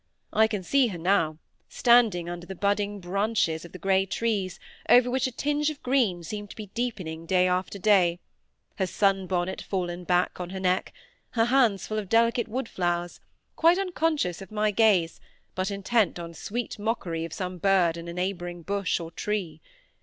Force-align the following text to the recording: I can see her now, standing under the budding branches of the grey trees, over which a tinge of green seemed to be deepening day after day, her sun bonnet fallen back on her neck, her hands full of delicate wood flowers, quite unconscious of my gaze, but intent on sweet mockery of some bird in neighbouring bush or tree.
I 0.33 0.47
can 0.47 0.63
see 0.63 0.87
her 0.87 0.97
now, 0.97 1.37
standing 1.69 2.27
under 2.27 2.47
the 2.47 2.55
budding 2.55 2.99
branches 2.99 3.63
of 3.65 3.71
the 3.71 3.77
grey 3.77 4.07
trees, 4.07 4.59
over 4.89 5.11
which 5.11 5.27
a 5.27 5.31
tinge 5.31 5.69
of 5.69 5.83
green 5.83 6.23
seemed 6.23 6.49
to 6.49 6.55
be 6.55 6.71
deepening 6.73 7.27
day 7.27 7.47
after 7.47 7.77
day, 7.77 8.19
her 8.79 8.87
sun 8.87 9.27
bonnet 9.27 9.61
fallen 9.61 10.03
back 10.03 10.39
on 10.41 10.49
her 10.49 10.59
neck, 10.59 10.91
her 11.33 11.45
hands 11.45 11.85
full 11.85 11.99
of 11.99 12.09
delicate 12.09 12.47
wood 12.47 12.67
flowers, 12.67 13.19
quite 13.55 13.77
unconscious 13.77 14.41
of 14.41 14.51
my 14.51 14.71
gaze, 14.71 15.21
but 15.53 15.69
intent 15.69 16.17
on 16.17 16.33
sweet 16.33 16.79
mockery 16.79 17.23
of 17.23 17.31
some 17.31 17.59
bird 17.59 17.95
in 17.95 18.05
neighbouring 18.07 18.63
bush 18.63 18.99
or 18.99 19.11
tree. 19.11 19.61